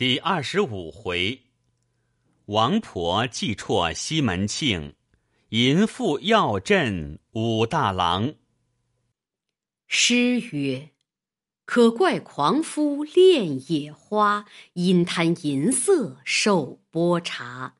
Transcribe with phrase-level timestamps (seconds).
[0.00, 1.42] 第二十五回，
[2.46, 4.94] 王婆祭辍西门庆，
[5.50, 8.32] 淫妇要镇武大郎。
[9.86, 10.92] 诗曰
[11.66, 17.74] ：“可怪狂夫恋野花，因贪淫色受波茶。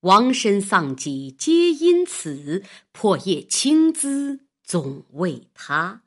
[0.00, 6.00] 王身丧己皆因此，破业轻资总为他。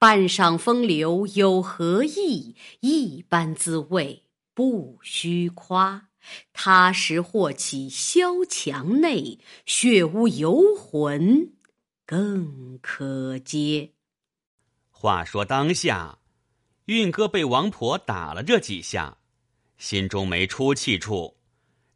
[0.00, 2.56] 半晌风流有何意？
[2.80, 4.24] 一般滋味。”
[4.60, 6.10] 不虚夸，
[6.52, 11.54] 他时或起萧墙内，血污游魂
[12.04, 13.92] 更可接。
[14.90, 16.18] 话说当下，
[16.84, 19.16] 运哥被王婆打了这几下，
[19.78, 21.38] 心中没出气处，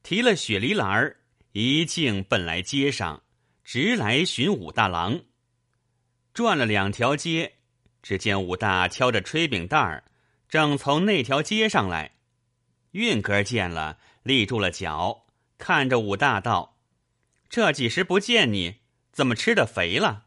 [0.02, 1.18] 提了雪梨篮儿，
[1.52, 3.22] 一径奔来街上，
[3.62, 5.20] 直来寻武大郎。
[6.32, 7.56] 转了两条街，
[8.00, 10.04] 只见武大挑着炊饼袋儿，
[10.48, 12.12] 正从那条街上来。
[12.94, 15.26] 运哥见了，立住了脚，
[15.58, 16.78] 看着武大道
[17.50, 18.76] ：“这几时不见你，
[19.10, 20.26] 怎么吃的肥了？”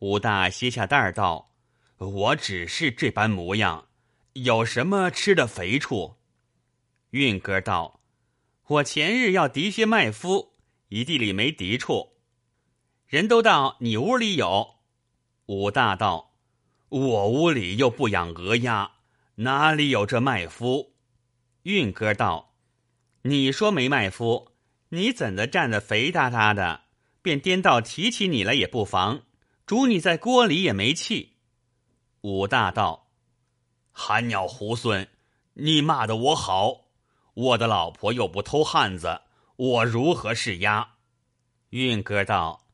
[0.00, 1.52] 武大歇下袋道
[1.98, 3.88] ：“我只是这般模样，
[4.32, 6.16] 有什么吃的肥处？”
[7.10, 8.00] 运哥道
[8.66, 10.52] ：“我前日要敌些麦麸，
[10.88, 12.14] 一地里没敌处，
[13.06, 14.76] 人都道你屋里有。”
[15.44, 16.32] 武大道
[16.88, 18.92] ：“我屋里又不养鹅鸭，
[19.34, 20.89] 哪里有这麦麸？”
[21.64, 22.54] 运哥道
[23.22, 24.48] ：“你说没麦麸，
[24.88, 26.82] 你怎的站得肥哒哒的？
[27.22, 29.24] 便颠倒提起你来也不妨，
[29.66, 31.36] 煮你在锅里也没气。”
[32.22, 33.08] 武大道
[33.92, 35.08] ：“寒鸟猢狲，
[35.54, 36.86] 你骂的我好，
[37.34, 39.20] 我的老婆又不偷汉子，
[39.56, 40.94] 我如何是鸭？”
[41.70, 42.66] 运哥道：“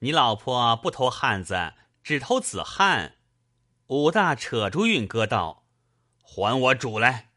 [0.00, 3.16] 你老婆不偷汉子，只偷子汉。”
[3.88, 5.66] 武大扯住运哥道
[6.24, 7.28] ：“还我煮来！”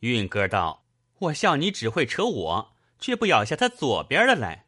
[0.00, 0.84] 运哥道
[1.18, 4.66] ：“我笑你只会扯我，却不咬下他左边的来。”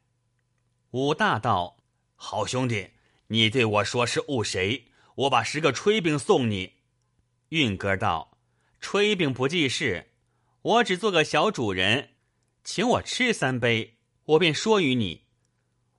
[0.93, 1.79] 武大道
[2.17, 2.91] ：“好兄弟，
[3.29, 4.87] 你对我说是误谁？
[5.15, 6.75] 我把十个炊饼送你。”
[7.51, 8.39] 运哥道
[8.83, 10.11] ：“炊饼不记事，
[10.63, 12.11] 我只做个小主人，
[12.65, 15.27] 请我吃三杯，我便说与你。”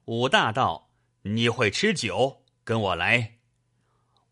[0.06, 0.90] 武大道
[1.24, 3.40] ：“你会吃酒，跟我来。”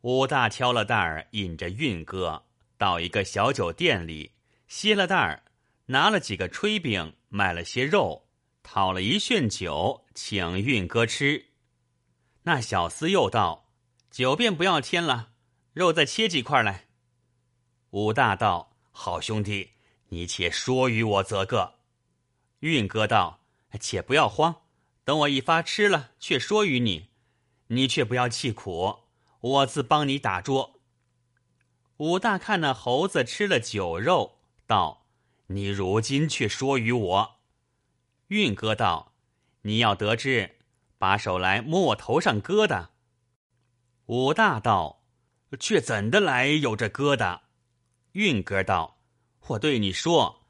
[0.02, 2.46] 武大挑了担儿，引着运哥
[2.78, 4.32] 到一个小酒店里。
[4.70, 5.44] 歇了袋儿，
[5.88, 8.28] 拿了几个炊饼，买了些肉，
[8.62, 11.48] 讨了一炫酒，请运哥吃。
[12.44, 13.72] 那小厮又道
[14.12, 15.32] ：“酒便不要添了，
[15.74, 16.86] 肉再切几块来。”
[17.90, 19.72] 武大道：“好兄弟，
[20.10, 21.80] 你且说与我则个。”
[22.62, 23.40] 运哥道
[23.82, 24.62] ：“且不要慌，
[25.04, 27.10] 等我一发吃了，却说与你。
[27.70, 29.00] 你却不要气苦，
[29.42, 30.80] 我自帮你打桌。”
[31.98, 34.36] 武大看那猴子吃了酒肉。
[34.70, 35.08] 道
[35.50, 37.40] ：“你如今却说与我。”
[38.30, 39.14] 运哥道
[39.66, 40.58] ：“你要得知，
[41.00, 42.90] 把手来摸我头上疙瘩。”
[44.06, 45.02] 武大道
[45.60, 47.40] ：“却怎的来有这疙瘩？”
[48.14, 49.00] 运哥道
[49.48, 50.46] ：“我对你说，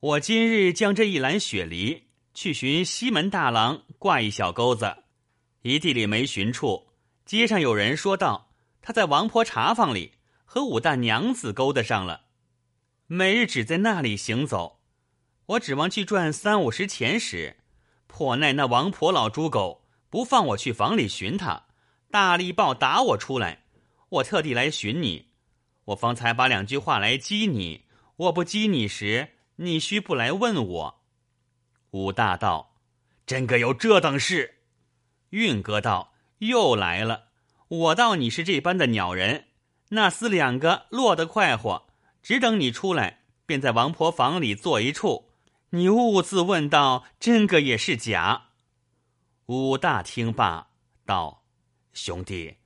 [0.00, 5.04] 我今日将这一篮雪梨去寻西门大郎挂一小钩子，
[5.62, 6.88] 一地里没寻处。
[7.24, 8.50] 街上有人说道，
[8.82, 10.12] 他在王婆茶坊里
[10.44, 12.26] 和武大娘子勾搭上了。”
[13.14, 14.80] 每日只在那里行走，
[15.44, 17.58] 我指望去赚三五十钱时，
[18.06, 21.66] 破奈那王婆老猪狗不放我去房里寻他，
[22.10, 23.64] 大力抱打我出来。
[24.08, 25.28] 我特地来寻你，
[25.84, 27.84] 我方才把两句话来激你。
[28.16, 31.02] 我不激你时，你须不来问我。
[31.90, 32.76] 武大道，
[33.26, 34.54] 真个有这等事？
[35.28, 37.24] 运哥道，又来了。
[37.68, 39.48] 我道你是这般的鸟人，
[39.90, 41.91] 那厮两个落得快活。
[42.22, 45.30] 只等你出来，便在王婆房里坐一处。
[45.70, 48.50] 你兀自问道：“真个也是假？”
[49.46, 50.68] 武大听罢
[51.04, 51.44] 道
[51.92, 52.56] ：“兄弟，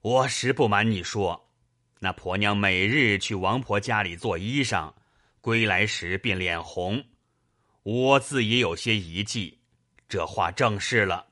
[0.00, 1.50] 我实不瞒你说，
[2.00, 4.92] 那婆娘每日去王婆家里做衣裳，
[5.40, 7.04] 归来时便脸红。
[7.82, 9.60] 我自也有些疑忌，
[10.08, 11.26] 这话正是了。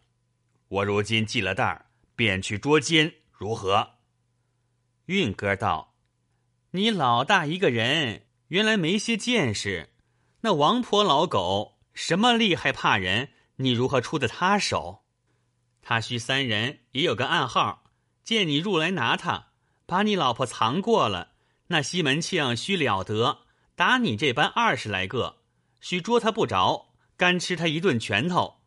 [0.68, 3.90] 我如今系了带儿，便去捉奸，如何？”
[5.06, 5.91] 运哥道。
[6.74, 9.90] 你老大一个人，原来没些见识。
[10.40, 13.28] 那王婆老狗什么厉害怕人？
[13.56, 15.02] 你如何出的他手？
[15.82, 17.84] 他须三人也有个暗号，
[18.24, 19.48] 见你入来拿他，
[19.84, 21.32] 把你老婆藏过了。
[21.66, 23.40] 那西门庆须了得，
[23.76, 25.42] 打你这般二十来个，
[25.78, 28.62] 须捉他不着，干吃他一顿拳头。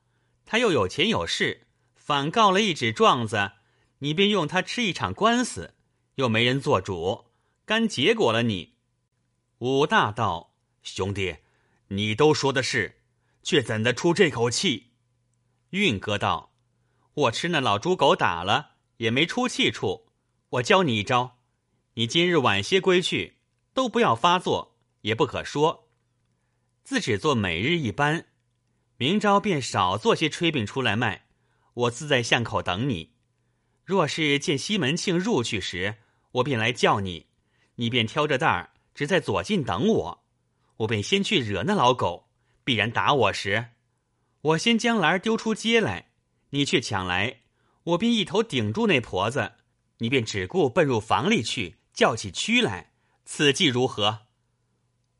[0.45, 1.65] 他又有钱有势，
[1.95, 3.53] 反告了一纸状子，
[3.97, 5.73] 你便用他吃一场官司，
[6.15, 7.24] 又没人做主。
[7.65, 8.75] 干结果了你，
[9.57, 10.53] 武大道
[10.83, 11.37] 兄弟，
[11.87, 13.01] 你都说的是，
[13.41, 14.91] 却怎的出这口气？
[15.71, 16.53] 运哥道
[17.25, 20.05] ：“我吃那老猪狗打了，也没出气处。
[20.49, 21.39] 我教你一招，
[21.95, 23.37] 你今日晚些归去，
[23.73, 25.89] 都不要发作，也不可说，
[26.83, 28.27] 自只做每日一般。
[28.97, 31.25] 明朝便少做些炊饼出来卖。
[31.73, 33.15] 我自在巷口等你。
[33.83, 35.95] 若是见西门庆入去时，
[36.33, 37.25] 我便来叫你，
[37.75, 40.25] 你便挑着担儿，只在左近等我。
[40.77, 42.29] 我便先去惹那老狗，
[42.63, 43.67] 必然打我时。”
[44.41, 46.11] 我先将篮丢出街来，
[46.51, 47.41] 你却抢来，
[47.83, 49.53] 我便一头顶住那婆子，
[49.97, 52.91] 你便只顾奔入房里去叫起屈来，
[53.25, 54.27] 此计如何？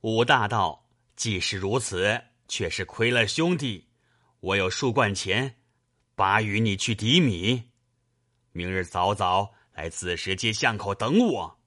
[0.01, 3.87] 武大道，既是如此，却是亏了兄弟。
[4.41, 5.55] 我有数贯钱，
[6.13, 7.71] 把与你去抵米。
[8.51, 11.59] 明日早早来子时街巷口等我。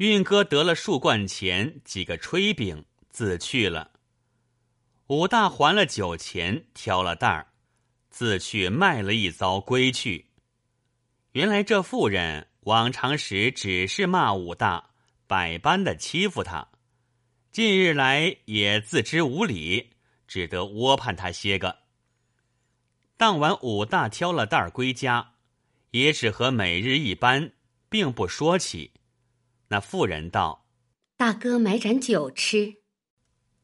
[0.00, 3.90] 运哥得了数贯钱，几个炊饼，自去了。
[5.08, 7.48] 武大还了酒钱，挑了担儿，
[8.08, 10.30] 自去卖了一遭归去。
[11.32, 14.92] 原来这妇人往常时只是骂武大，
[15.26, 16.66] 百般的欺负他，
[17.52, 19.90] 近日来也自知无礼，
[20.26, 21.80] 只得窝盼他些个。
[23.18, 25.34] 当晚武大挑了担儿归家，
[25.90, 27.52] 也只和每日一般，
[27.90, 28.92] 并不说起。
[29.70, 30.68] 那妇人道
[31.18, 32.82] ：“大哥买盏酒吃。”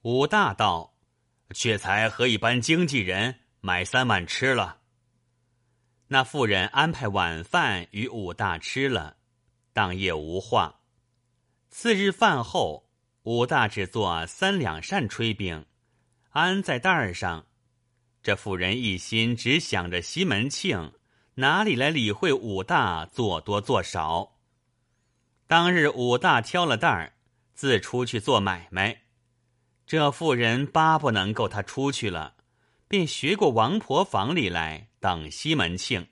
[0.02, 0.94] 武大道。
[1.54, 4.80] 却才和一般经纪人买三碗吃了。
[6.08, 9.18] 那妇人安排晚饭与武大吃了，
[9.72, 10.80] 当夜无话。
[11.70, 12.90] 次日饭后，
[13.22, 15.66] 武大只做三两扇炊饼，
[16.30, 17.46] 安在袋儿上。
[18.24, 20.94] 这妇人一心只想着西门庆，
[21.34, 24.35] 哪里来理会武大做多做少？
[25.46, 27.12] 当日武大挑了担儿，
[27.54, 29.02] 自出去做买卖。
[29.86, 32.34] 这妇人巴不能够他出去了，
[32.88, 36.08] 便学过王婆房里来等西门庆。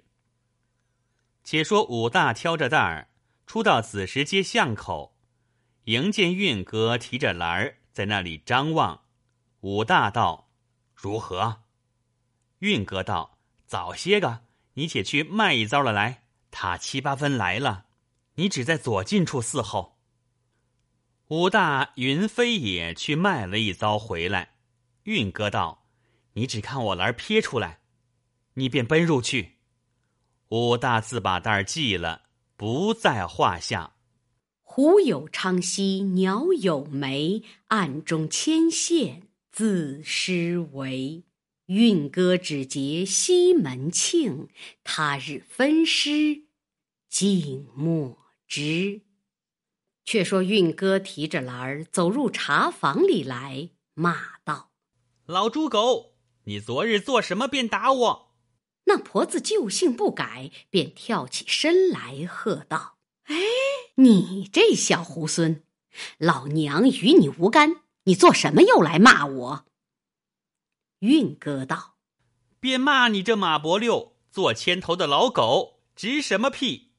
[1.43, 3.09] 且说武大挑着担儿
[3.47, 5.17] 出到子时街巷口，
[5.85, 9.03] 迎见运哥提着篮儿在那里张望。
[9.61, 10.51] 武大道
[10.95, 11.63] ：“如何？”
[12.61, 14.45] 运哥道：“早些个，
[14.75, 16.23] 你且去卖一遭了来。
[16.51, 17.84] 他七八分来了，
[18.35, 19.99] 你只在左近处伺候。”
[21.29, 24.57] 武大云飞也去卖了一遭回来，
[25.05, 25.87] 运哥道
[26.35, 27.81] ：“你只看我篮撇出来，
[28.55, 29.55] 你便奔入去。”
[30.51, 32.25] 武大自把袋儿系了，
[32.57, 33.97] 不在话下。
[34.63, 41.25] 虎有昌兮，鸟有眉，暗中牵线，自失为。
[41.67, 44.49] 运哥只结西门庆，
[44.85, 46.45] 他日分尸，
[47.09, 49.02] 静默知。
[50.05, 54.70] 却说运哥提着篮儿走入茶房里来，骂道
[55.25, 58.35] ：“老猪狗，你昨日做什么便打我？”
[58.87, 63.35] 那婆子旧性不改，便跳起身来喝道：“哎，
[63.94, 65.62] 你这小猢狲，
[66.19, 69.64] 老娘与你无干，你做什么又来骂我？”
[71.00, 71.96] 运哥道
[72.61, 76.93] ：“便骂你这马伯六做牵头的老狗，值什么屁？”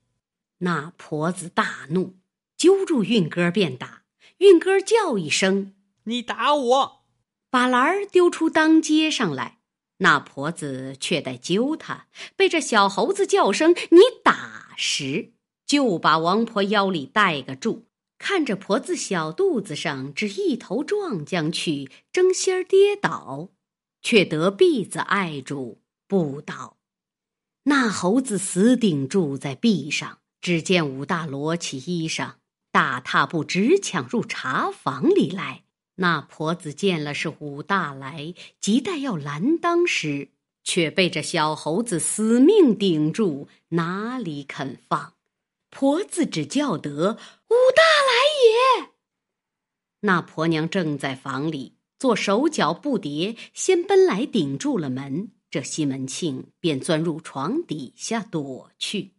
[0.59, 2.17] 那婆子大怒。
[2.57, 4.03] 揪住运哥便打，
[4.37, 5.73] 运哥叫一声
[6.05, 7.05] ：“你打我！”
[7.51, 9.59] 把篮儿丢出当街上来。
[9.97, 12.07] 那婆子却在揪他，
[12.37, 15.33] 被这小猴子叫声“你打”时，
[15.65, 17.87] 就把王婆腰里带个住。
[18.17, 23.49] 看着婆子小肚子上只一头撞将去，争先跌倒，
[24.01, 26.77] 却得篦子碍住不倒。
[27.63, 30.19] 那猴子死顶住在壁上。
[30.45, 32.33] 只见武大罗起衣裳。
[32.71, 35.63] 大踏步直抢入茶房里来，
[35.95, 40.29] 那婆子见了是武大来，急待要拦当时，
[40.63, 45.13] 却被这小猴子死命顶住，哪里肯放？
[45.71, 46.91] 婆子只叫得
[47.49, 48.89] 武大来也。
[50.01, 59.14] 那婆娘正在房里做手脚不迭，先奔来顶住了门，这西门庆便钻入床底下躲去。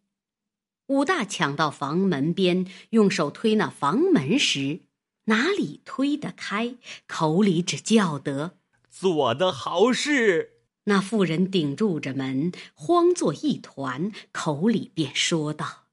[0.89, 4.83] 武大抢到房门边，用手推那房门时，
[5.25, 6.77] 哪里推得开？
[7.09, 10.53] 口里只叫得“做得好事”。
[10.89, 15.87] 那妇人顶住着门，慌作一团，口里便说道：“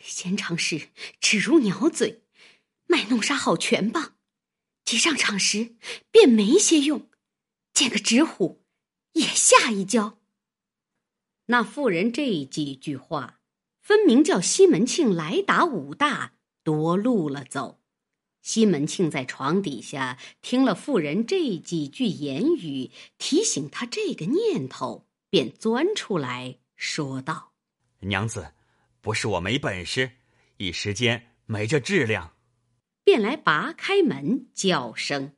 [0.00, 0.88] 先场时
[1.20, 2.22] 只如鸟嘴，
[2.86, 4.14] 卖弄杀好拳棒；
[4.86, 5.76] 即上场时
[6.10, 7.10] 便没些用，
[7.74, 8.64] 见个纸虎
[9.12, 10.18] 也吓一跤。”
[11.46, 13.37] 那妇人这几句话。
[13.88, 17.80] 分明叫西门庆来打武大夺路了走，
[18.42, 27.54] 西门庆在床底下听了妇人这几句言语，提醒他这个念头，便钻出来说道
[28.04, 28.52] ：“娘子，
[29.00, 30.10] 不是我没本事，
[30.58, 32.34] 一时间没这质量。”
[33.02, 35.32] 便来拔开门，叫声：“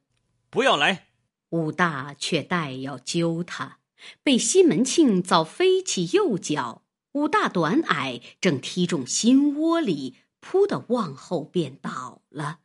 [0.50, 1.06] 不要来！”
[1.50, 3.78] 武大却待要揪他，
[4.24, 6.82] 被西门庆早飞起右脚。
[7.12, 12.60] 武大短矮，正踢中心窝里，扑的往后便倒了。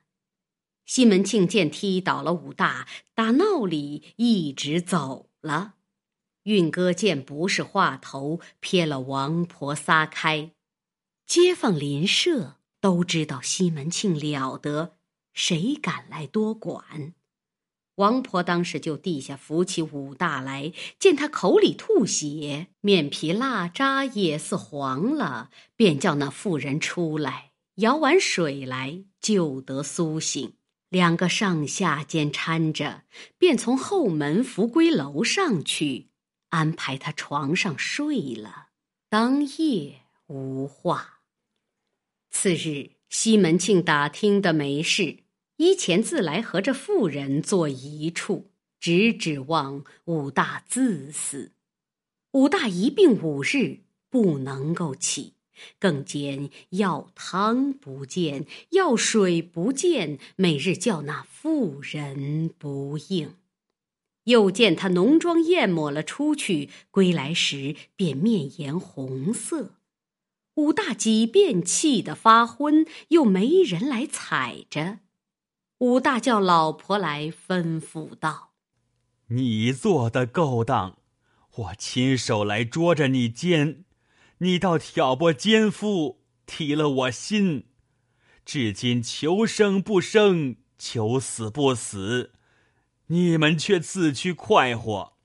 [0.85, 5.73] 西门庆见踢倒了武大，打闹里一直走了。
[6.43, 10.51] 运哥见不是话头，撇了王婆撒开。
[11.25, 14.95] 街坊邻舍都知道西门庆了得，
[15.33, 17.15] 谁敢来多管？
[17.95, 30.53] 王婆当时就地下扶起武大来，见他口里吐血，面皮蜡渣也似黄了，便叫那妇人出来舀碗水来，就得苏醒。
[30.89, 33.03] 两个上下间搀着，
[33.37, 36.09] 便从后门扶归楼上去，
[36.49, 38.67] 安排他床上睡了。
[39.09, 41.21] 当夜无话。
[42.29, 45.24] 次日，西门庆打听的没事。
[45.57, 51.53] 依前自来和这妇人坐一处，只指望武大自死。
[52.31, 55.35] 武大一病五日不能够起，
[55.79, 63.35] 更兼药汤不见，药水不见，每日叫那妇人不应。
[64.25, 69.75] 又见他浓妆艳抹了出去，归来时便面颜红色。
[70.55, 74.99] 武大几便气得发昏，又没人来踩着。
[75.79, 78.51] 武大叫老婆来吩咐道
[79.27, 80.99] ：“你做的勾当，
[81.55, 83.83] 我亲手来捉着你奸，
[84.37, 87.65] 你倒挑拨奸夫，提了我心。
[88.45, 92.31] 至今求生不生，求死不死，
[93.07, 95.17] 你们却自去快活。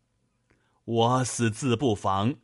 [0.84, 2.34] 我死自不防，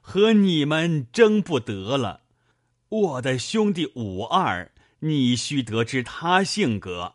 [0.00, 2.20] 和你们争不得了。
[2.88, 4.70] 我的兄弟武二，
[5.00, 7.14] 你须得知他性格。”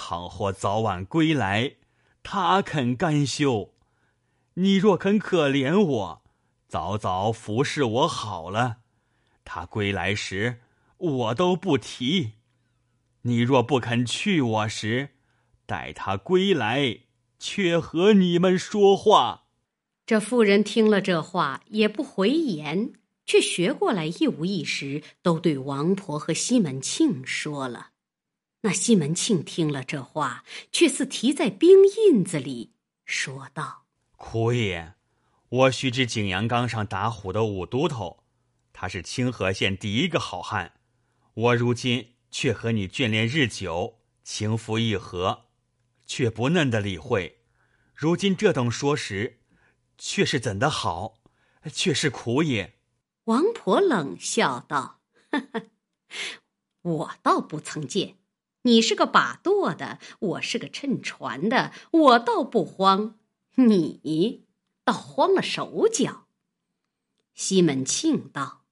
[0.00, 1.74] 倘或早晚归来，
[2.22, 3.74] 他肯甘休。
[4.54, 6.22] 你若肯可怜我，
[6.68, 8.76] 早早服侍我好了，
[9.44, 10.60] 他归来时
[10.96, 12.34] 我都不提。
[13.22, 15.10] 你若不肯去我时，
[15.66, 17.00] 待他归来，
[17.40, 19.48] 却和你们说话。
[20.06, 22.92] 这妇人听了这话，也不回言，
[23.26, 27.90] 却学过来一五一十，都对王婆和西门庆说了。
[28.62, 32.74] 那西门庆听了这话，却似提在冰印子里，
[33.04, 33.86] 说道
[34.16, 34.94] ：“苦也，
[35.48, 38.24] 我须知景阳冈上打虎的武都头，
[38.72, 40.80] 他是清河县第一个好汉。
[41.34, 45.46] 我如今却和你眷恋日久，情夫意合，
[46.04, 47.44] 却不嫩的理会。
[47.94, 49.38] 如今这等说时，
[49.96, 51.20] 却是怎的好？
[51.72, 52.80] 却是苦也。”
[53.26, 55.00] 王婆冷笑道
[55.30, 55.66] ：“呵呵，
[56.82, 58.16] 我倒不曾见。”
[58.68, 63.18] 你是个把舵的，我是个趁船的，我倒不慌，
[63.54, 64.46] 你
[64.84, 66.26] 倒慌了手脚。
[67.32, 68.66] 西门庆道：“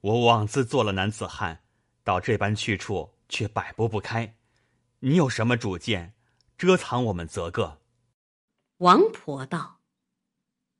[0.00, 1.62] 我枉自做了男子汉，
[2.02, 4.34] 到这般去处却摆布不开。
[5.00, 6.14] 你有什么主见，
[6.56, 7.82] 遮藏我们则个。”
[8.78, 9.80] 王婆道：“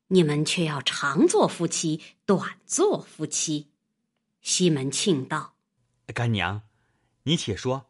[0.09, 3.73] 你们却要长做夫妻，短做夫妻。”
[4.41, 5.57] 西门庆道
[6.15, 6.63] ：“干娘，
[7.25, 7.85] 你且说。”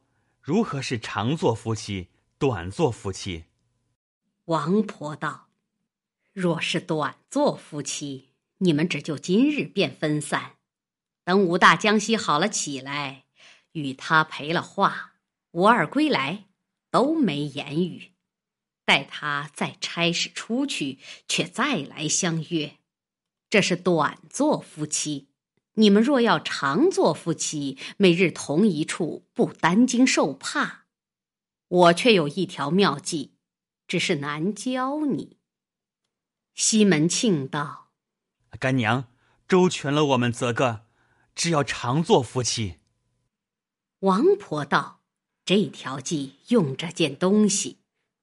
[0.44, 3.44] 如何是长做夫妻，短做夫妻？
[4.44, 5.48] 王婆道
[6.34, 10.56] ：“若是短做夫妻，你们只就今日便分散。
[11.24, 13.24] 等武大江西好了起来，
[13.72, 15.14] 与他赔了话，
[15.52, 16.44] 吴二归来，
[16.90, 18.12] 都没言语。
[18.84, 22.76] 待他再差使出去，却再来相约。
[23.48, 25.28] 这是短做夫妻。”
[25.76, 30.86] 你们若要常做夫妻，每日同一处，不担惊受怕，
[31.66, 33.34] 我却有一条妙计，
[33.88, 35.38] 只是难教你。
[36.54, 37.90] 西门庆道
[38.60, 39.12] ：“干娘，
[39.48, 40.86] 周全了我们则个，
[41.34, 42.78] 只要常做夫妻。”
[44.00, 45.00] 王婆道
[45.44, 47.78] ：“这条计用着件东西，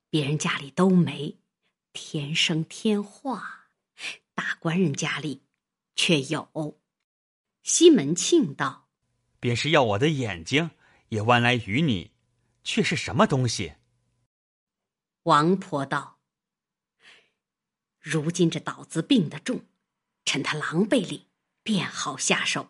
[0.09, 1.39] 别人家里都没，
[1.91, 3.67] 天生天化，
[4.33, 5.41] 大官人家里
[5.95, 6.79] 却有。”
[7.63, 8.89] 西门庆道
[9.39, 10.71] ：“便是要我的眼睛
[11.09, 12.11] 也弯来与你，
[12.63, 13.73] 却是什么东西？”
[15.23, 16.19] 王婆道
[17.99, 19.65] ：“如今这岛子病得重，
[20.25, 21.27] 趁他狼狈里，
[21.61, 22.69] 便好下手。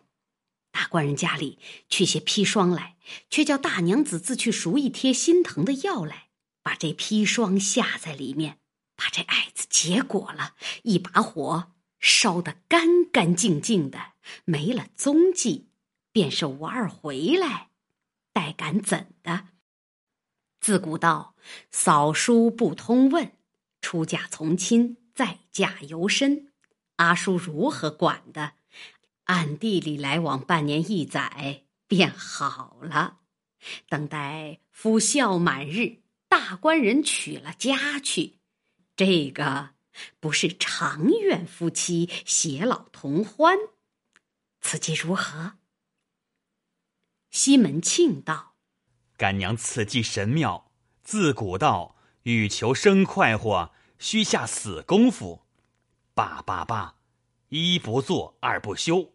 [0.70, 1.58] 大官人家里
[1.88, 2.96] 去些砒霜来，
[3.30, 6.28] 却叫大娘子自去赎一贴心疼的药来，
[6.62, 8.58] 把这砒霜下在里面，
[8.96, 11.71] 把这艾子结果了，一把火
[12.02, 14.12] 烧得干干净净的，
[14.44, 15.68] 没了踪迹，
[16.10, 17.70] 便是吴二回来，
[18.32, 19.48] 待敢怎的？
[20.60, 21.34] 自古道
[21.70, 23.32] 扫书不通问，
[23.80, 26.52] 出嫁从亲，再嫁由身，
[26.96, 28.54] 阿叔如何管的？
[29.24, 33.20] 暗地里来往半年一载便好了，
[33.88, 38.40] 等待夫孝满日，大官人娶了家去，
[38.96, 39.71] 这个
[40.20, 43.56] 不是长远夫妻偕老同欢，
[44.60, 45.58] 此计如何？
[47.30, 48.54] 西门庆道
[49.16, 50.72] ：“干娘此计神妙，
[51.02, 55.46] 自古道欲求生快活，须下死功夫。
[56.14, 56.96] 罢罢罢，
[57.48, 59.14] 一不做二不休。”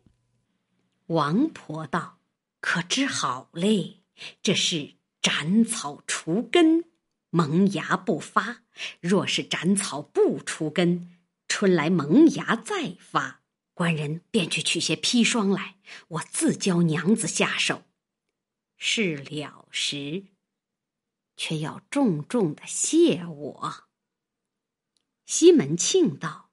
[1.08, 2.20] 王婆道
[2.60, 4.02] ：“可知好嘞？
[4.42, 6.86] 这是斩草除根，
[7.30, 8.64] 萌芽不发。
[9.00, 11.18] 若是斩草不除根，
[11.48, 13.42] 春来萌芽再发。
[13.74, 17.84] 官人便去取些砒霜来，我自教娘子下手。
[18.76, 20.26] 事了时，
[21.36, 23.88] 却要重重的谢我。”
[25.26, 26.52] 西门庆道：“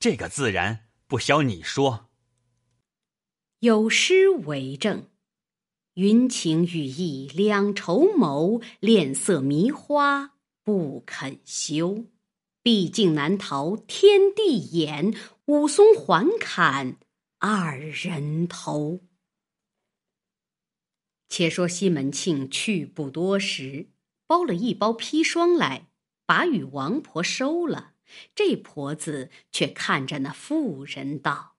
[0.00, 2.10] 这个自然，不消你说。”
[3.60, 5.09] 有诗为证
[6.00, 10.32] ：“云情雨意两绸缪，恋色迷花
[10.64, 12.06] 不肯休。
[12.62, 15.14] 毕竟难逃天地眼，
[15.44, 16.96] 武松还砍
[17.38, 19.00] 二人头。”
[21.28, 23.90] 且说西门庆去不多时，
[24.26, 25.90] 包了一包砒霜来，
[26.24, 27.92] 把与王婆收了。
[28.34, 31.56] 这婆子却看着那妇人道：“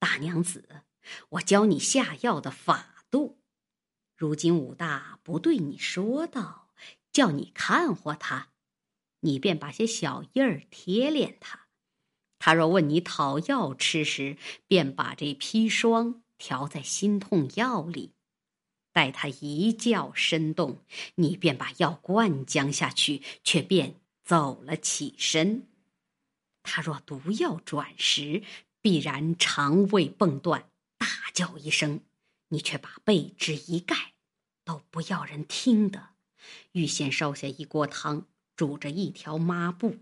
[0.00, 0.84] 大娘子。”
[1.30, 3.41] 我教你下药的法度，
[4.16, 6.70] 如今武大不对你说道，
[7.12, 8.50] 叫你看活他，
[9.20, 11.66] 你便把些小印儿贴脸他。
[12.38, 14.36] 他若问你讨药吃时，
[14.66, 18.14] 便把这砒霜调在心痛药里，
[18.92, 20.84] 待他一觉身动，
[21.14, 25.68] 你便把药灌将下去，却便走了起身。
[26.64, 28.42] 他若毒药转时，
[28.80, 30.68] 必然肠胃崩断。
[30.98, 32.00] 大叫一声，
[32.48, 34.11] 你却把被纸一盖，
[34.64, 36.10] 都不要人听的。
[36.72, 39.98] 预先烧下一锅汤，煮着一条抹布。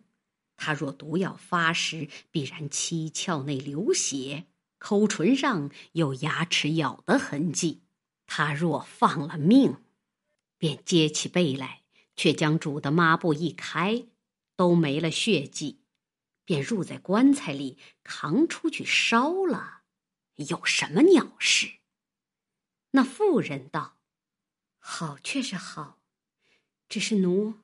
[0.56, 4.46] 他若毒药发时，必然七窍内流血，
[4.78, 7.82] 口唇上有牙齿咬的痕迹。
[8.26, 9.76] 他若放了命，
[10.58, 11.82] 便揭起被来，
[12.14, 14.06] 却将煮的抹布一开，
[14.56, 15.80] 都没了血迹，
[16.44, 19.82] 便入在棺材里，扛出去烧了。
[20.36, 21.70] 有什么鸟事？
[22.92, 23.98] 那妇人道
[24.80, 26.00] ：“好，却是好，
[26.88, 27.54] 只是奴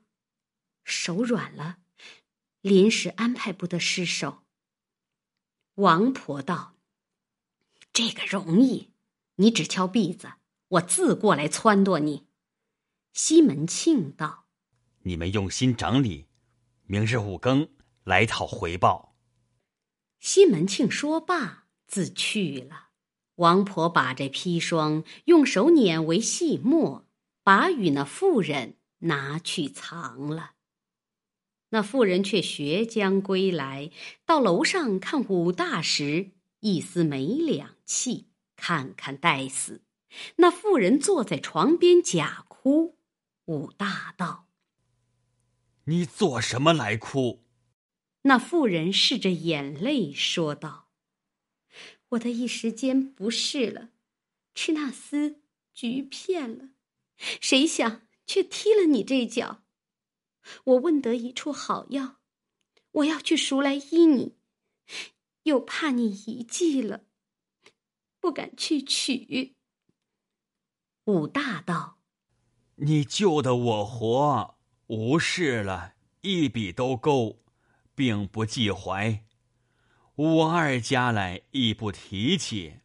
[0.85, 1.79] 手软了，
[2.61, 4.45] 临时安排不得失手。”
[5.77, 6.77] 王婆道
[7.93, 8.93] ：“这个容易，
[9.37, 10.35] 你只敲篦子，
[10.69, 12.29] 我自过来撺掇你。”
[13.13, 14.47] 西门庆道
[15.03, 16.29] ：“你们用心整理，
[16.85, 17.69] 明日五更
[18.05, 19.17] 来讨回报。”
[20.21, 21.65] 西门庆说罢。
[21.89, 22.89] 自去了，
[23.37, 27.06] 王婆把这砒霜用手捻为细末，
[27.47, 30.55] 把与那妇人拿去藏了。
[31.69, 33.93] 那妇人却学将归来，
[34.25, 39.83] 到楼上看武大时，一丝没两气，看看待死。
[40.39, 42.99] 那妇人坐在床边假哭，
[43.45, 44.49] 武大道
[45.87, 47.45] ：“你做什么来哭？”
[48.23, 50.89] 那妇人拭着眼泪说道。
[52.09, 53.91] 我的一时间不是了，
[54.53, 56.71] 吃那丝橘片了，
[57.19, 59.63] 谁想却踢了你这脚。
[60.65, 62.19] 我问得一处好药，
[62.93, 64.37] 我要去赎来医你，
[65.43, 67.05] 又怕你遗迹了，
[68.21, 69.57] 不敢去取。
[71.05, 71.99] 武大道
[72.77, 77.45] ：“你救得我活，无事了，一笔都够，
[77.95, 79.25] 并不记怀。”
[80.17, 82.81] 武二家来亦不提起，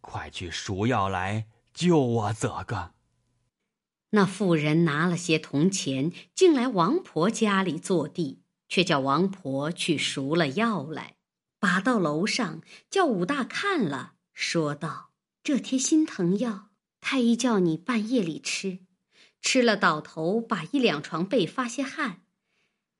[0.00, 2.94] 快去赎药来救我则个。
[4.10, 11.16] 那妇人拿了些铜钱，进来王婆家里坐地，却叫王婆去赎了药来，
[11.58, 15.12] 把到楼上，叫武大看了，说道
[15.44, 18.80] ：“这贴心疼药，太医叫你半夜里吃，
[19.42, 22.22] 吃了倒头，把一两床被发些汗，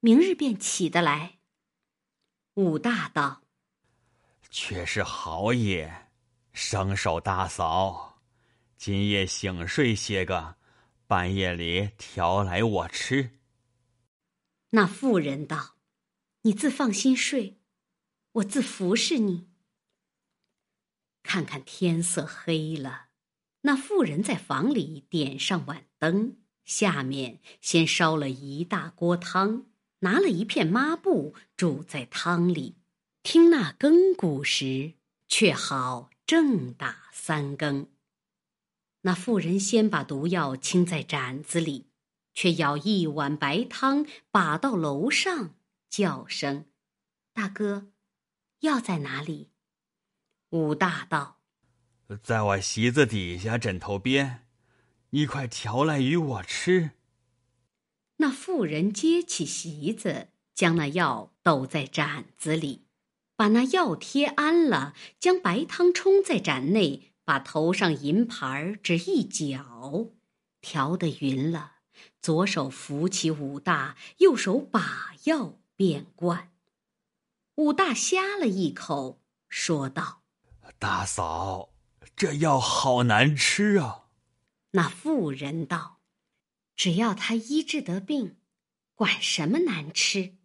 [0.01, 1.39] 明日便起得来。”
[2.55, 3.43] 武大道。
[4.51, 6.11] 却是好也，
[6.53, 8.21] 生手大嫂，
[8.77, 10.57] 今夜醒睡些个，
[11.09, 13.31] 半夜里调来我吃。
[14.73, 15.77] 那妇人道
[16.43, 17.63] ：“你自放心睡，
[18.33, 19.49] 我自服侍你。”
[21.25, 23.07] 看看天色黑了，
[23.63, 29.65] 那妇人在房里点上碗灯，下面先烧了一大锅汤，
[30.01, 32.77] 拿了一片抹布煮在汤里。
[33.23, 34.93] 听那更鼓时，
[35.27, 37.89] 却好正打三更。
[39.03, 41.87] 那妇人先把毒药倾在盏子里。
[42.35, 45.57] 却舀一碗白汤，把到楼上，
[45.91, 46.67] 叫声
[47.35, 47.89] ：“大哥，
[48.61, 49.51] 药在哪里？”
[50.51, 51.41] 武大道
[52.23, 54.47] ：“在我席子底下枕头边，
[55.11, 56.93] 你快调来与我吃。”
[58.19, 62.85] 那妇人接起席子，将那药抖在盏子里，
[63.35, 70.13] 把那药贴安了，将白汤冲在盏内，把头上银盘只一搅，
[70.63, 71.73] 调得匀了。
[72.23, 76.55] 左手扶起武大，右手把药变灌。
[77.57, 80.23] 武大呷了一口，说道
[80.81, 81.69] ：“大嫂，
[82.17, 84.07] 这药好难吃啊。”
[84.73, 86.01] 那妇人道
[86.75, 88.39] ：“只要他医治得病，
[88.95, 90.37] 管什么难吃。”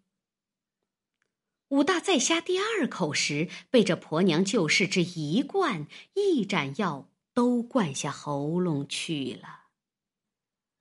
[1.74, 9.62] 武大再呷第二口时，被这婆娘救世这一灌，一盏药都灌下喉咙去了。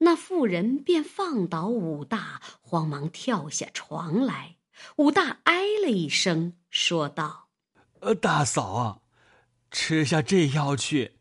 [0.01, 4.57] 那妇人便放倒武大，慌忙跳下床来。
[4.97, 7.49] 武大哎了一声，说道
[8.01, 8.99] ：“呃，大嫂啊，
[9.71, 11.13] 吃下这药去，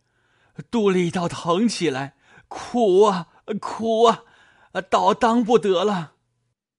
[0.69, 2.17] 肚里倒疼起来，
[2.49, 3.27] 苦啊，
[3.61, 4.23] 苦啊，
[4.89, 6.10] 倒当不得了。”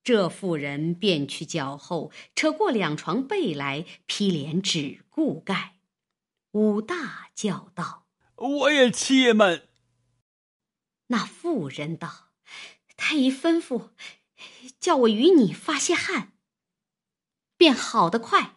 [0.05, 5.77] 这妇人便去脚后扯过两床被来，披连只顾盖。
[6.53, 9.69] 武大叫道：“我也气闷。”
[11.09, 12.31] 那妇人道
[12.97, 13.91] ：“太医吩咐，
[14.81, 16.33] 叫我与你发些汗，
[17.57, 18.57] 便好得快。”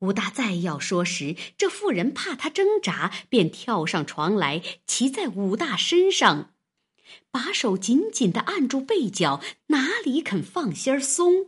[0.00, 6.54] 武大再要说时，这妇人怕他挣扎，便跳上床来，骑在武大身上，
[7.30, 11.46] 把手紧紧的按住背角，哪里肯放心儿松，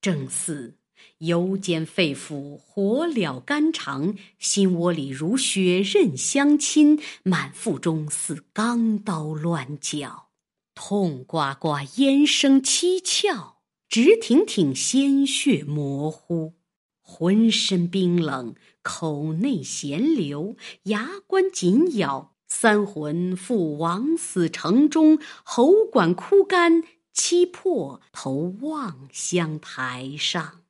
[0.00, 0.74] 正似。
[1.18, 10.28] 油煎肺腑，火燎肝肠，心窝里如血刃相侵，满腹中似钢刀乱绞，
[10.74, 13.54] 痛呱呱，咽声七窍，
[13.88, 16.54] 直挺挺，鲜血模糊，
[17.00, 26.82] 浑身冰冷，口内咸流，牙关紧咬，三魂赴枉死城中，喉管枯干，
[27.12, 30.62] 七魄投望乡台上。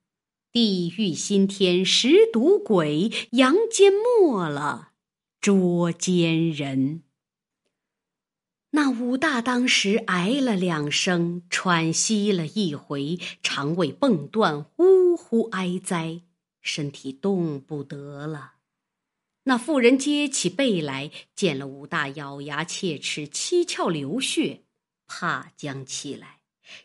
[0.52, 4.92] 地狱新天识毒鬼，阳间没了
[5.40, 7.02] 捉奸人。
[8.70, 16.22] 那武大当时哎了两声，喘息了一回，肠胃蹦断，呜呼哀哉，
[16.60, 18.55] 身体动不得了。
[19.48, 24.64] 那妇人接起被来，见了武大咬牙切齿，七窍流血，
[25.06, 26.40] 怕将起来，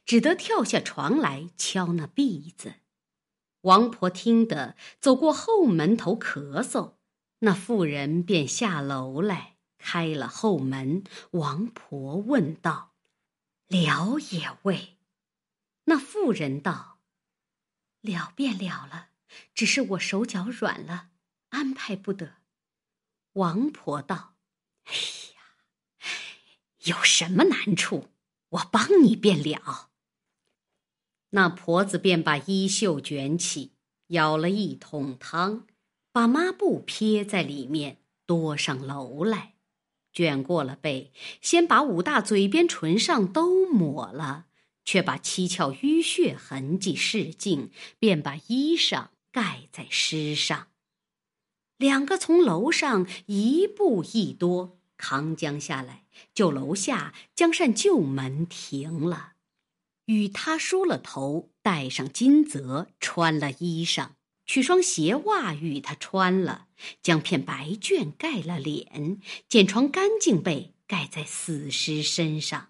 [0.06, 2.76] 只得跳下床来敲那篦子。
[3.62, 6.98] 王婆听得，走过后门头咳嗽，
[7.40, 11.04] 那妇人便下楼来开了后门。
[11.32, 12.94] 王婆问道
[13.70, 15.00] ：“了也未？”
[15.86, 17.00] 那妇人道
[18.02, 19.08] ：“了便了了，
[19.56, 21.10] 只是我手脚软了，
[21.50, 22.36] 安排不得。”
[23.34, 24.36] 王婆道
[24.86, 25.42] ：“哎呀，
[26.84, 28.10] 有什么难处，
[28.50, 29.90] 我帮你便了。”
[31.34, 33.72] 那婆子便把衣袖卷起，
[34.08, 35.66] 舀了一桶汤，
[36.12, 39.56] 把抹布撇在里面，多上楼来，
[40.12, 44.48] 卷过了背，先把武大嘴边、唇上都抹了，
[44.84, 50.68] 却把七窍淤血痕迹拭净，便把衣裳盖在尸上。
[51.82, 59.32] 两个从楼上一步一多扛将下来，就楼下将扇旧门停了。
[60.06, 64.10] 与他梳了头，戴上金泽，穿了衣裳，
[64.46, 66.68] 取双鞋袜与他穿了，
[67.02, 72.70] 将片白绢盖了脸，捡床干净被盖在死尸身上，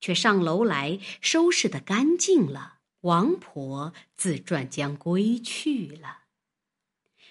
[0.00, 2.74] 却上楼来收拾的干净了。
[3.00, 6.17] 王婆自转将归去了，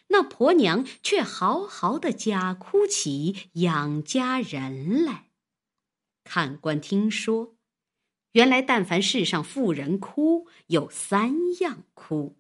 [0.08, 5.30] 那婆娘却嚎嚎的假哭起养家人来。
[6.24, 7.56] 看官听说。
[8.34, 12.36] 原来，但凡世上妇人哭，有三样哭：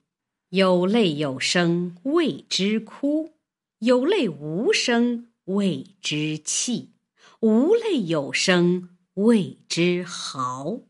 [0.50, 3.34] 有泪有声谓之哭；
[3.80, 6.92] 有泪无声谓之泣，
[7.40, 10.82] 无泪有声谓之嚎。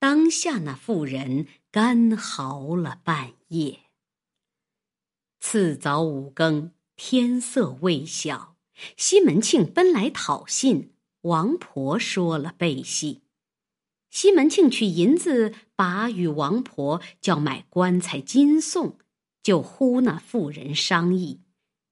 [0.00, 3.85] 当下那妇人干嚎了半夜。
[5.48, 8.56] 次早五更，天色未晓，
[8.96, 13.22] 西门庆奔来讨信，王婆说了背戏。
[14.10, 18.98] 西门庆取银子，把与王婆叫买棺材金送，
[19.40, 21.42] 就呼那妇人商议。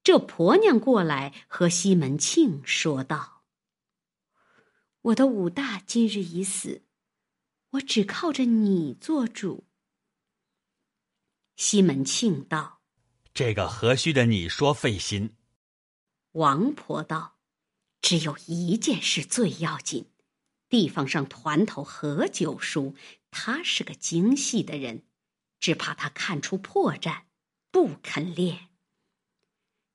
[0.03, 3.45] 这婆娘过来和西门庆说道
[4.99, 6.81] ：“我的武大今日已死，
[7.69, 9.63] 我只靠着你做主。”
[11.55, 12.74] 西门庆道
[13.35, 15.35] ：“这个何须的你说费心？”
[16.33, 17.35] 王婆道
[18.01, 20.09] ：“只有一件事最要紧。”
[20.67, 22.95] 地方上团头何九叔，
[23.29, 25.05] 他是个精细的人，
[25.59, 27.23] 只怕他看出破绽，
[27.71, 28.69] 不肯练。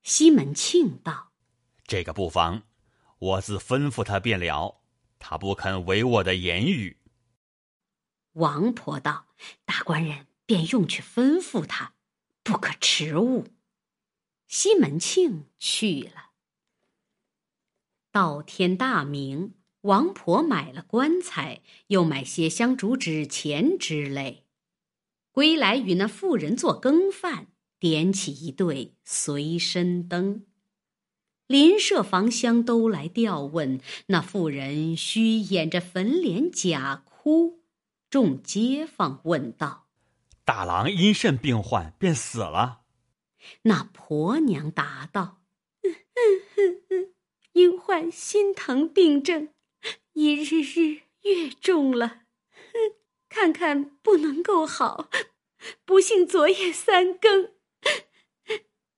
[0.03, 1.33] 西门庆道
[1.85, 2.63] ：“这个不妨，
[3.19, 4.83] 我自吩咐他便了。
[5.19, 6.99] 他不肯违我的言语。”
[8.35, 9.27] 王婆道
[9.67, 11.95] ：“大官人便用去吩咐他，
[12.43, 13.49] 不可迟误。”
[14.49, 16.31] 西门庆去了。
[18.11, 19.55] 到天大明。
[19.83, 24.45] 王婆买了棺材，又买些香烛纸钱之类，
[25.33, 27.47] 归来与那妇人做羹饭，
[27.79, 30.45] 点起一对随身灯。
[31.47, 37.63] 邻舍房厢都来吊问，那妇人须掩着粉脸假哭。
[38.11, 39.89] 众街坊问道
[40.45, 42.83] ：“大郎因肾病患便死了？”
[43.63, 45.41] 那婆娘答道
[45.83, 47.15] ：“嗯嗯嗯嗯
[47.53, 49.49] 因患心疼病症。”
[50.13, 52.23] 一日日越重了，
[53.31, 55.09] 看看不能够好，
[55.87, 57.53] 不幸昨夜三更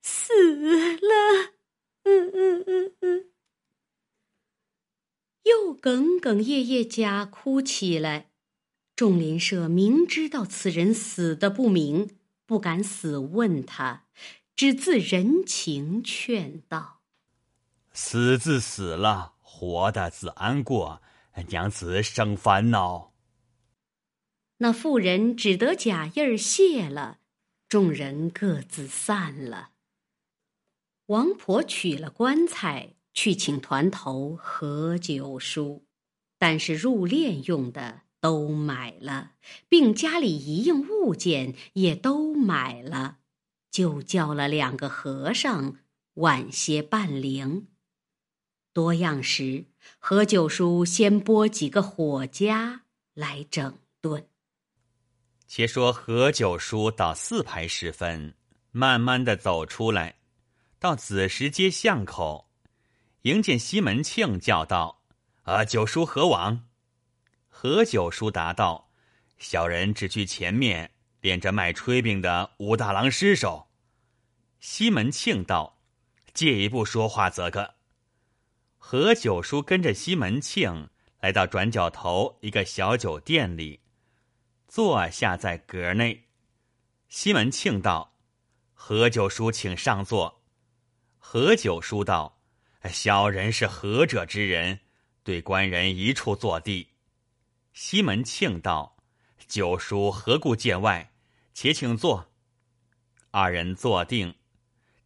[0.00, 1.52] 死了。
[2.02, 3.30] 嗯嗯嗯嗯，
[5.44, 8.31] 又哽哽咽咽假哭起来。
[9.02, 12.10] 众邻舍明知道此人死的不明，
[12.46, 14.04] 不敢死问他，
[14.54, 17.00] 只自人情劝道
[17.92, 21.02] ：“死自死了，活的自安过。”
[21.48, 23.12] 娘子生烦恼。
[24.58, 27.18] 那妇人只得假意儿谢了，
[27.68, 29.70] 众人各自散了。
[31.06, 35.86] 王婆取了棺材去请团头何九叔，
[36.38, 39.32] 但是入殓用的都买了，
[39.68, 43.18] 并家里一应物件也都买了，
[43.68, 45.78] 就叫了两个和尚
[46.14, 47.66] 晚些办灵。
[48.72, 49.64] 多样时，
[49.98, 52.82] 何九叔先拨几个火家
[53.12, 54.28] 来整顿。
[55.48, 58.34] 且说何九叔到四排时分，
[58.70, 60.20] 慢慢的走出来，
[60.78, 62.48] 到子时街巷口，
[63.22, 65.02] 迎见西门庆，叫道
[65.42, 66.66] ：“啊，九叔何往？”
[67.62, 68.90] 何九叔答道
[69.38, 73.68] ：“小人只去前面连着卖炊饼的武大郎尸首。”
[74.58, 75.78] 西门庆道
[76.34, 77.76] ：“借一步说话，则个。”
[78.78, 83.78] 何九叔跟着西门庆来到转角头一个小酒店里，
[84.66, 86.24] 坐下在阁内。
[87.08, 88.16] 西门庆道
[88.74, 90.42] ：“何九叔，请上座。”
[91.16, 92.40] 何九叔道
[92.90, 94.80] ：“小人是何者之人？
[95.22, 96.88] 对官人一处坐地。”
[97.72, 98.96] 西门庆道
[99.48, 101.12] ：“九叔何故见外？
[101.54, 102.30] 且请坐。”
[103.30, 104.34] 二人坐定，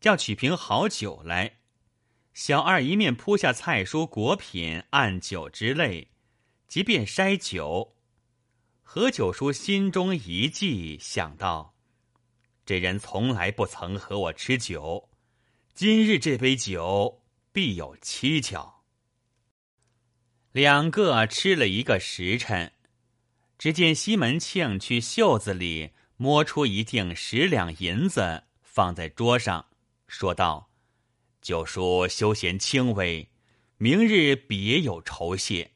[0.00, 1.58] 叫取瓶好酒来。
[2.34, 6.10] 小二一面铺下菜蔬果品按酒之类，
[6.68, 7.96] 即便筛酒。
[8.82, 11.74] 何九叔心中一计，想到
[12.64, 15.08] 这人从来不曾和我吃酒，
[15.72, 18.75] 今日这杯酒必有蹊跷。
[20.56, 22.72] 两个吃了一个时辰，
[23.58, 29.66] 只见西门庆去袖子里摸出一锭十两银子，放在桌上，
[30.08, 30.70] 说道。
[31.42, 33.28] 九叔休闲轻微，
[33.76, 35.72] 明日别有酬谢。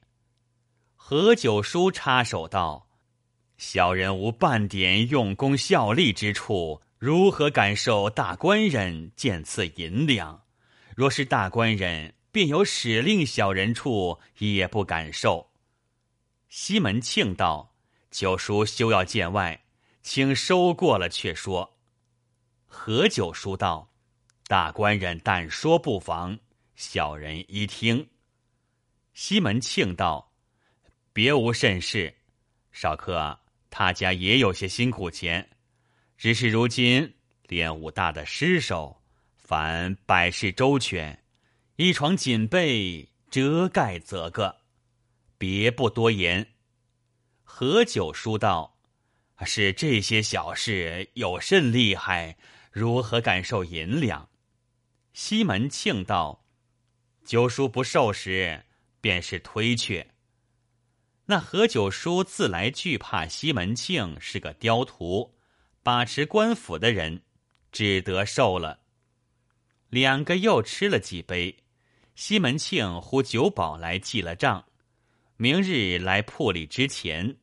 [0.97, 2.89] 何九叔插手道
[3.59, 10.45] ：“小人无半点用功效力之处，如何感受大官人见赐银两？
[10.97, 15.51] 若是大官人便有使令小人处，也不敢受。”
[16.49, 17.75] 西门庆道
[18.11, 19.65] ：“九叔休要见外，
[20.03, 21.79] 请收过了却说。”
[22.67, 23.89] 何九叔道。
[24.47, 26.37] 大官人但说不妨，
[26.75, 28.11] 小人一听。
[29.15, 30.33] 西门庆道
[31.15, 32.13] ：“别无甚事，
[32.73, 33.39] 少客
[33.71, 35.49] 他家也有些辛苦钱，
[36.19, 37.15] 只是如今
[37.45, 39.01] 练武大的尸首，
[39.37, 41.17] 凡百事周全，
[41.83, 44.61] 一床锦被遮盖则个，
[45.39, 46.49] 别不多言。
[47.43, 48.77] 何九叔道
[49.47, 52.37] ：“是这些小事有甚厉害？
[52.71, 54.29] 如何敢受银两？”
[55.15, 56.45] 西门庆道
[57.25, 58.67] ：“九叔不受时，
[59.01, 60.07] 便是推却。”
[61.25, 65.35] 那何九叔自来惧怕西门庆是个刁徒，
[65.83, 67.23] 把持官府的人，
[67.73, 68.81] 只得受了。
[69.89, 71.60] 两个又吃了几杯，
[72.21, 74.63] 西门庆呼酒保来记了账，
[75.39, 77.39] 明日来铺里之前，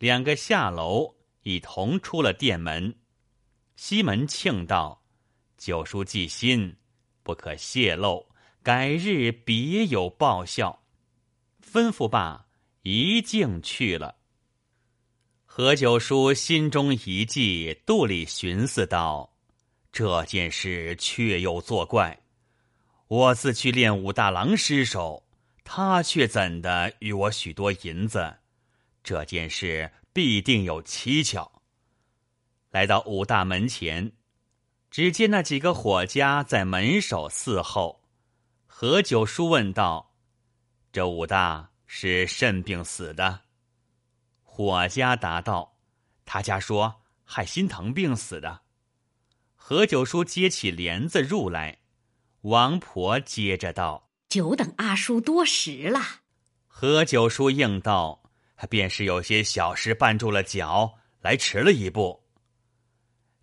[0.00, 2.92] 两个下楼一同出了店门。
[3.76, 5.04] 西门庆道
[5.56, 6.74] ：“九叔记心，
[7.22, 8.26] 不可泄露，
[8.64, 10.82] 改日别有报效。”
[11.64, 12.48] 吩咐罢。
[12.82, 14.16] 一径去了。
[15.44, 19.36] 何九叔心中一计，肚里寻思道
[19.92, 22.20] ：“这件事确又作怪。
[23.10, 25.24] 我自去练武大郎尸首，
[25.64, 28.36] 他却怎的与我许多银子？
[29.02, 31.60] 这件事必定有蹊跷。”
[32.70, 34.12] 来到武大门前，
[34.92, 38.04] 只见那几个伙家在门首伺候。
[38.68, 40.14] 何九叔问道
[40.92, 43.40] ：“这武大？”是肾病死的，
[44.44, 45.76] 伙家答道
[46.24, 48.60] ：“他家说害心疼病死的。”
[49.56, 51.79] 何九叔接起帘子入来，
[52.42, 56.00] 王婆接着道：“久等阿叔多时了。”
[56.66, 58.22] 何九叔应道
[58.70, 62.22] ：“便是有些小事绊住了脚，来迟了一步。”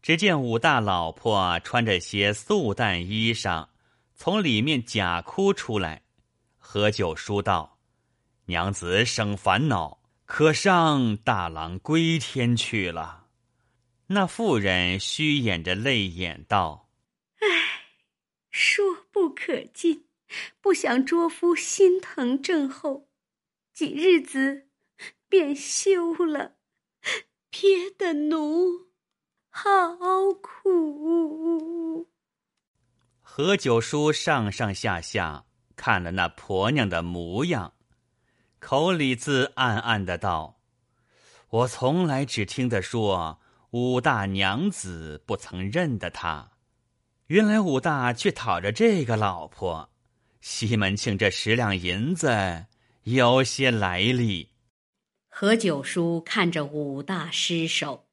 [0.01, 3.67] 只见武大老婆穿着些素淡衣裳，
[4.15, 6.03] 从里面假哭出来。
[6.57, 7.77] 何九叔道。
[8.45, 13.25] 娘子生烦恼，可上大郎归天去了。
[14.07, 16.86] 那妇人虚掩着泪眼道：“唉，
[18.59, 20.07] 说不可尽，
[20.59, 23.07] 不想卓夫心疼症候，
[23.71, 24.67] 几日子
[25.29, 26.55] 便休了。
[27.51, 28.87] 别的奴
[29.51, 32.09] 好苦。”
[33.21, 37.75] 何九叔上上下下看了那婆娘的模样。
[38.57, 40.59] 口里自暗暗的道
[41.49, 43.39] ：“我从来只听得说
[43.69, 46.56] 武大娘子不曾认得他，
[47.27, 49.89] 原来武大却讨着这个老婆。
[50.39, 52.67] 西门庆这十两银子
[53.03, 54.49] 有些来历。”
[55.27, 58.07] 何九叔看着武大尸首，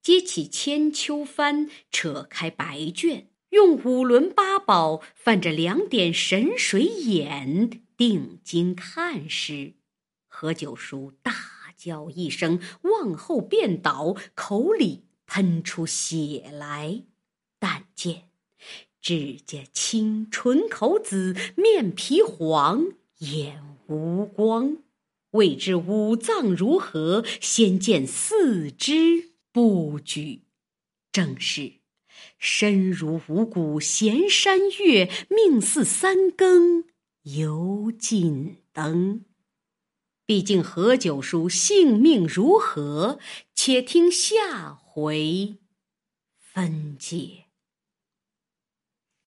[0.00, 7.82] 接起千秋幡，扯开白卷，用五轮八宝泛着两点神水眼。
[7.96, 9.74] 定睛看时，
[10.28, 11.32] 何九叔大
[11.76, 17.04] 叫一声，往后便倒，口里喷出血来。
[17.58, 18.28] 但见
[19.06, 22.86] 指甲青，唇口紫，面皮黄，
[23.18, 24.78] 眼无光。
[25.30, 27.24] 未知五脏如何？
[27.40, 30.40] 先见四肢不举，
[31.12, 31.74] 正是
[32.36, 36.82] 身如五谷闲山月，命似三更。
[37.22, 39.24] 犹尽灯，
[40.24, 43.20] 毕竟何九叔性命如何？
[43.54, 45.58] 且听下回
[46.40, 47.45] 分解。